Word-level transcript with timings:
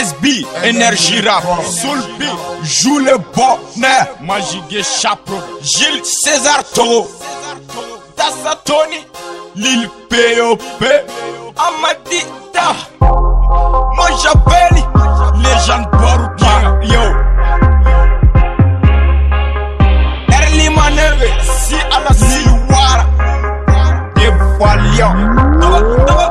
SB, 0.00 0.44
Energy 0.62 1.20
Rap, 1.28 1.44
Soul 1.64 1.98
B, 2.18 2.22
joue 2.64 2.98
le 3.00 3.18
bonheur, 3.36 4.04
Magique 4.22 4.82
Chapeau, 4.82 5.38
Gilles 5.60 6.00
César 6.04 6.64
Toro, 6.74 7.10
Dassa 8.16 8.56
Tony, 8.64 9.06
Lil 9.56 9.90
POP, 10.08 10.84
Amadita, 11.66 12.68
Majabelli, 13.94 14.84
Légende 15.42 15.90
Borukia, 15.92 16.54
yo. 16.82 17.04
Early 20.32 20.68
si 21.42 21.76
à 21.92 22.00
la 26.24 26.29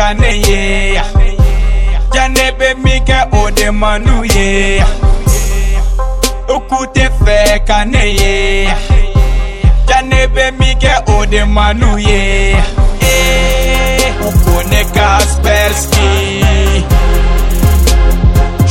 kane 0.00 0.32
ye 0.48 0.96
Jane 2.14 2.44
be 2.58 2.68
mi 2.82 2.94
kɛ 3.08 3.18
o 3.38 3.40
de 3.58 3.68
manu 3.80 4.14
ye 4.36 4.46
U 6.54 6.56
ku 6.68 6.78
tɛ 6.94 7.06
fɛ 7.22 7.36
kane 7.68 8.04
ye 8.20 8.34
Jane 9.88 10.20
be 10.34 10.44
mi 10.60 10.70
kɛ 10.82 10.94
o 11.14 11.16
de 11.32 11.42
manu 11.56 11.90
ye 12.08 12.18
Kone 14.42 14.80
Kaspersky 14.96 16.10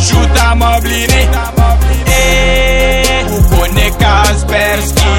Šuta 0.03 0.47
moblini 0.59 1.21
Kone 3.49 3.85
Kaspersky 4.01 5.17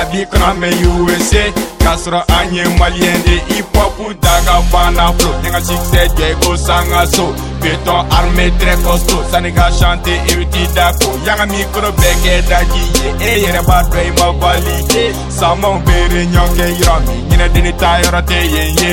Abi 0.00 0.24
krame 0.26 0.70
USA 0.90 1.44
Kasra 1.78 2.24
anye 2.38 2.64
maliende 2.78 3.40
hip 3.48 3.74
hop 3.74 3.98
daga 4.20 4.60
bana 4.72 5.12
flow 5.12 5.34
Nyenga 5.42 5.60
succès 5.60 6.08
dwe 6.14 6.34
go 6.40 6.56
sanga 6.56 7.06
so 7.06 7.34
Béton 7.60 8.06
armé 8.10 8.50
très 8.58 8.76
costo. 8.82 9.16
Sanega 9.30 9.70
chante 9.78 10.10
eviti 10.28 10.66
dako 10.74 11.10
Yanga 11.26 11.46
micro 11.46 11.92
beke 11.92 12.42
daji 12.48 12.82
ye 12.98 13.10
E 13.28 13.40
yere 13.42 13.62
ba 13.66 13.82
dwe 13.90 14.10
ma 14.18 14.28
valide 14.40 15.12
Sama 15.38 15.72
bere 15.86 16.26
nyonge 16.26 16.64
yirami 16.78 17.14
Nyine 17.30 17.48
dini 17.48 17.72
ta 17.76 17.98
yoro 18.02 18.22
te 18.22 18.34
ye 18.54 18.64
ye 18.80 18.90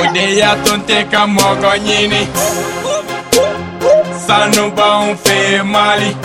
Odeia 0.00 0.56
tonteca 0.64 1.24
mogonini 1.26 2.28
Să 4.26 4.38
nu 4.56 4.68
bă 4.76 4.88
un 5.08 5.16
femali 5.26 6.16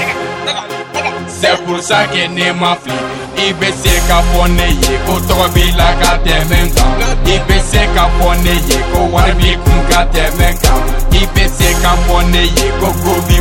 Se 1.40 1.52
pulsa 1.66 2.00
che 2.12 2.24
ne 2.36 2.52
mă 2.60 2.66
afli 2.66 2.94
IBC 3.48 3.84
ca 4.08 4.20
foneie 4.32 4.94
Cu 5.06 5.14
tobi 5.28 5.68
la 5.82 5.92
cate 6.02 6.38
menca 6.50 6.86
IBC 7.36 7.72
ca 7.96 8.06
foneie 8.20 8.78
Cu 8.92 9.18
arbi 9.18 9.52
cum 9.64 9.80
cate 9.90 10.26
menca 10.38 10.72
IBC 11.22 11.60
ca 11.84 11.94
foneie 12.08 12.66
Cu 12.80 12.90
gubi 13.04 13.40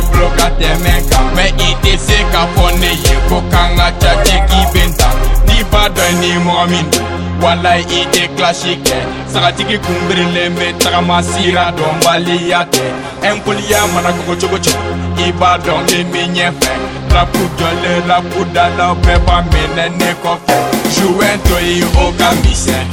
te 0.59 0.71
menca 0.85 1.19
Me 1.35 1.45
ITC 1.67 2.07
ca 2.33 2.47
foneie 2.55 3.13
Cu 3.27 3.35
canga 3.51 3.87
cea 4.01 4.13
ce 4.25 4.37
chibenta 4.49 5.09
Diba 5.45 5.83
dă 5.95 6.07
ni 6.19 6.31
momindu 6.45 7.05
walayi 7.43 7.85
i 8.05 8.11
tɛ 8.13 8.23
kilasi 8.35 8.71
kɛ 8.85 8.97
sagatigi 9.33 9.77
kunbirilen 9.85 10.51
bɛ 10.57 10.67
tagama 10.81 11.17
sira 11.29 11.65
dɔnbaliya 11.77 12.59
tɛ 12.73 12.85
ɛnkoliya 13.29 13.79
mana 13.93 14.09
kogo 14.17 14.35
cogo 14.41 14.57
cogo 14.65 14.91
i 15.25 15.31
b'a 15.39 15.51
dɔn 15.65 15.81
le 15.91 15.99
min 16.11 16.29
ɲɛfɛ 16.35 16.71
rapu 17.13 17.41
jɔlen 17.59 17.99
rapu 18.09 18.39
dalaw 18.55 18.93
bɛɛ 19.03 19.15
b'a 19.25 19.37
minɛ 19.51 19.85
ne 19.99 20.09
kɔfɛ 20.23 20.55
juwɛn 20.95 21.37
to 21.47 21.55
ye 21.65 21.83
o 22.03 22.11
ka 22.17 22.29
misɛn 22.43 22.83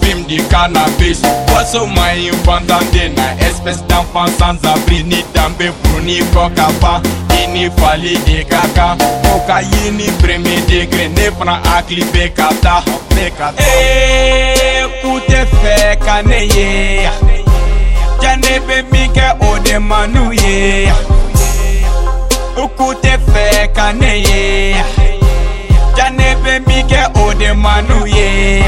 film 0.00 0.18
di 0.28 0.38
cannabis 0.52 1.20
waso 1.52 1.86
ma 1.96 2.06
ɲi 2.16 2.32
fantanden 2.44 3.14
na 3.16 3.26
espèce 3.48 3.80
d'enfant 3.88 4.30
sans 4.38 4.60
abri 4.72 5.02
ni 5.04 5.24
danbe 5.34 5.66
furu 5.80 6.04
ni 6.04 6.18
kɔ 6.34 6.54
ka 6.56 6.68
ban 6.80 7.00
Υπότιτλοι 7.52 7.82
AUTHORWAVE 7.86 8.24
de 8.26 8.44
kaka 8.44 8.88
Kokaini 9.24 10.06
preme 10.22 10.52
degré 10.68 11.08
Ne 11.16 11.30
pran 11.38 11.60
akli 11.76 12.04
be 12.12 12.24
kata 12.38 12.74
Be 13.14 13.24
kata 13.38 13.62
E 13.62 14.84
kute 15.02 15.40
fe 15.60 15.76
kane 16.04 16.40
ye 16.54 17.08
Jane 18.20 18.52
be 18.66 18.78
mike 18.90 19.26
manu 19.88 20.32
ye 20.42 20.86
Ukute 22.64 23.14
fe 23.30 23.68
kane 23.76 24.12
ye 24.26 24.82
Jane 25.96 26.28
be 26.42 26.54
mike 26.68 27.02
manu 27.64 28.06
ye 28.16 28.64